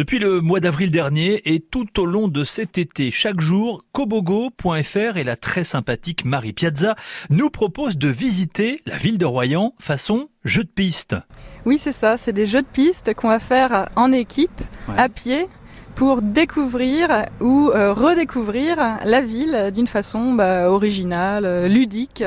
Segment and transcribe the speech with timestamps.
[0.00, 5.18] Depuis le mois d'avril dernier et tout au long de cet été, chaque jour, kobogo.fr
[5.18, 6.96] et la très sympathique Marie Piazza
[7.28, 11.16] nous proposent de visiter la ville de Royan façon jeu de piste.
[11.66, 14.62] Oui, c'est ça, c'est des jeux de piste qu'on va faire en équipe,
[14.96, 15.44] à pied,
[16.00, 22.24] pour découvrir ou euh, redécouvrir la ville d'une façon bah, originale, euh, ludique.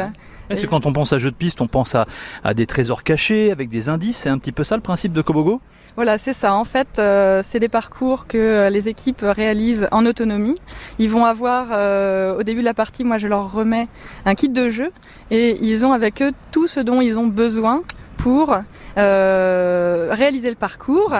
[0.51, 2.05] Est-ce que quand on pense à jeu de piste, on pense à,
[2.43, 4.17] à des trésors cachés avec des indices?
[4.17, 5.59] C'est un petit peu ça le principe de Kobogo?
[5.95, 6.53] Voilà, c'est ça.
[6.53, 10.59] En fait, euh, c'est des parcours que les équipes réalisent en autonomie.
[10.99, 13.87] Ils vont avoir, euh, au début de la partie, moi je leur remets
[14.25, 14.91] un kit de jeu
[15.31, 17.81] et ils ont avec eux tout ce dont ils ont besoin
[18.17, 18.55] pour
[18.97, 21.13] euh, réaliser le parcours.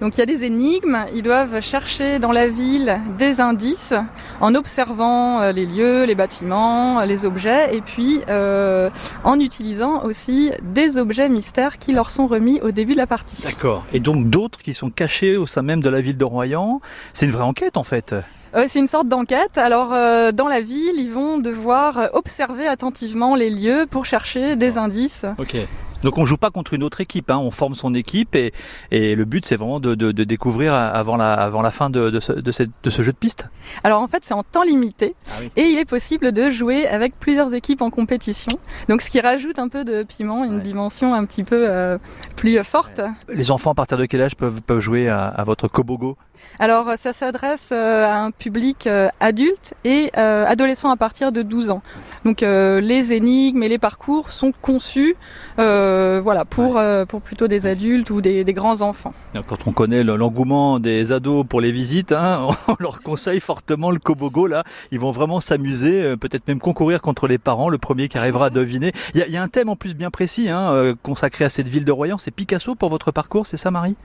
[0.00, 3.94] Donc il y a des énigmes, ils doivent chercher dans la ville des indices
[4.40, 8.90] en observant euh, les lieux, les bâtiments, les objets et puis euh,
[9.24, 13.42] en utilisant aussi des objets mystères qui leur sont remis au début de la partie.
[13.42, 13.84] D'accord.
[13.92, 16.80] Et donc d'autres qui sont cachés au sein même de la ville de Royan.
[17.12, 18.14] C'est une vraie enquête en fait.
[18.54, 19.58] Euh, c'est une sorte d'enquête.
[19.58, 24.78] Alors euh, dans la ville, ils vont devoir observer attentivement les lieux pour chercher des
[24.78, 25.26] indices.
[25.38, 25.56] Ok.
[26.04, 27.38] Donc on joue pas contre une autre équipe, hein.
[27.38, 28.52] on forme son équipe et,
[28.90, 32.10] et le but c'est vraiment de, de, de, découvrir avant la, avant la fin de,
[32.10, 33.48] de, ce, de, cette, de ce jeu de piste.
[33.84, 35.50] Alors en fait c'est en temps limité ah oui.
[35.56, 38.58] et il est possible de jouer avec plusieurs équipes en compétition.
[38.90, 40.60] Donc ce qui rajoute un peu de piment, une ouais.
[40.60, 41.96] dimension un petit peu euh,
[42.36, 42.98] plus forte.
[42.98, 43.34] Ouais.
[43.34, 46.18] Les enfants à partir de quel âge peuvent, peuvent jouer à, à votre Kobogo?
[46.58, 51.70] Alors ça s'adresse euh, à un public euh, adulte et adolescent à partir de 12
[51.70, 51.82] ans.
[52.26, 55.16] Donc les énigmes et les parcours sont conçus
[55.58, 56.80] euh, voilà, pour, ouais.
[56.80, 59.12] euh, pour plutôt des adultes ou des, des grands enfants.
[59.46, 63.98] Quand on connaît l'engouement des ados pour les visites, hein, on leur conseille fortement le
[63.98, 64.46] Kobogo.
[64.46, 67.68] Là, ils vont vraiment s'amuser, euh, peut-être même concourir contre les parents.
[67.68, 68.92] Le premier qui arrivera à deviner.
[69.14, 71.48] Il y a, y a un thème en plus bien précis hein, euh, consacré à
[71.48, 72.18] cette ville de Royan.
[72.18, 73.96] C'est Picasso pour votre parcours, c'est ça, Marie?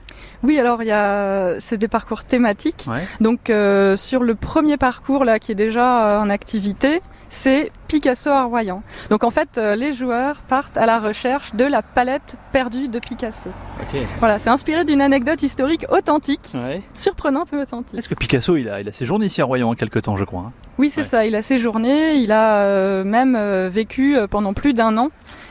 [0.42, 2.86] Oui, alors il y a, c'est des parcours thématiques.
[2.88, 3.02] Ouais.
[3.20, 8.44] Donc euh, sur le premier parcours là, qui est déjà en activité, c'est Picasso à
[8.44, 8.82] Royan.
[9.10, 13.50] Donc en fait, les joueurs partent à la recherche de la palette perdue de Picasso.
[13.88, 14.06] Okay.
[14.20, 16.82] Voilà, c'est inspiré d'une anecdote historique authentique, ouais.
[16.94, 17.98] surprenante mais authentique.
[17.98, 20.24] Est-ce que Picasso, il a, il a séjourné ici à Royan en quelque temps, je
[20.24, 20.52] crois hein?
[20.78, 21.06] Oui, c'est ouais.
[21.06, 25.08] ça, il a séjourné, il a euh, même euh, vécu euh, pendant plus d'un an,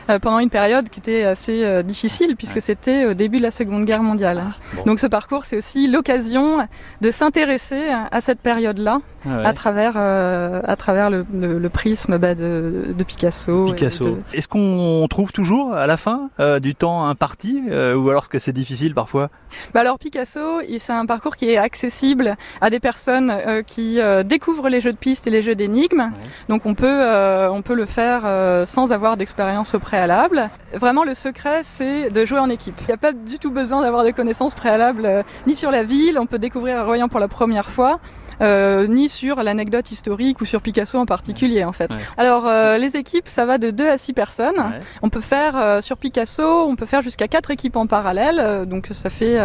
[0.09, 2.61] euh, pendant une période qui était assez euh, difficile, puisque ouais.
[2.61, 4.43] c'était au début de la Seconde Guerre mondiale.
[4.43, 4.83] Ah, bon.
[4.85, 6.67] Donc ce parcours, c'est aussi l'occasion
[7.01, 12.17] de s'intéresser à cette période-là, ah à travers, euh, à travers le, le, le prisme
[12.17, 13.65] bah, de, de, Picasso.
[13.73, 14.03] Picasso.
[14.03, 14.15] De...
[14.33, 18.29] Est-ce qu'on trouve toujours à la fin euh, du temps imparti euh, ou alors est-ce
[18.29, 19.29] que c'est difficile parfois
[19.73, 24.23] bah Alors Picasso, c'est un parcours qui est accessible à des personnes euh, qui euh,
[24.23, 25.99] découvrent les jeux de pistes et les jeux d'énigmes.
[25.99, 26.29] Ouais.
[26.49, 27.03] Donc on peut,
[27.51, 28.21] on peut le faire
[28.65, 30.49] sans avoir d'expérience au préalable.
[30.73, 32.75] Vraiment le secret c'est de jouer en équipe.
[32.81, 36.17] Il n'y a pas du tout besoin d'avoir des connaissances préalables ni sur la ville,
[36.19, 37.99] on peut découvrir Royan pour la première fois
[38.41, 41.91] euh, ni sur l'anecdote historique ou sur Picasso en particulier en fait.
[41.93, 41.99] Ouais.
[42.19, 44.57] Alors euh, les équipes, ça va de 2 à 6 personnes.
[44.57, 44.79] Ouais.
[45.01, 48.65] On peut faire euh, sur Picasso, on peut faire jusqu'à 4 équipes en parallèle, euh,
[48.65, 49.37] donc ça fait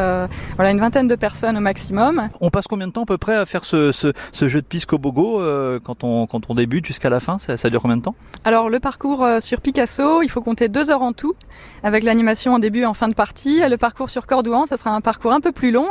[0.57, 2.29] voilà une vingtaine de personnes au maximum.
[2.41, 4.67] On passe combien de temps à peu près à faire ce, ce, ce jeu de
[4.67, 7.97] piste Kobogo euh, quand on quand on débute jusqu'à la fin ça, ça, dure combien
[7.97, 8.17] de temps?
[8.45, 11.35] Alors le parcours sur Picasso, il faut compter 2 heures en tout
[11.85, 13.63] avec l'animation en début et en fin de partie.
[13.69, 15.87] Le parcours sur Cordouan, ça sera un parcours un peu plus long,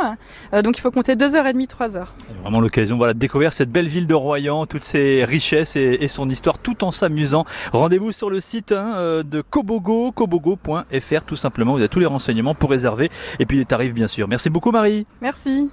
[0.52, 2.14] donc il faut compter 2 heures et demie, 3 heures.
[2.42, 6.10] Vraiment l'occasion voilà, de découvrir cette belle ville de Royan, toutes ses richesses et, et
[6.10, 7.46] son histoire, tout en s'amusant.
[7.72, 11.74] Rendez-vous sur le site hein, euh, de Kobogo, kobogo.fr tout simplement.
[11.74, 14.28] Vous avez tous les renseignements pour réserver et puis les tarifs bien sûr.
[14.28, 15.06] Merci beaucoup Marie.
[15.22, 15.70] Merci.